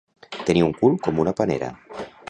[0.47, 1.73] Tenir un cul com una panera.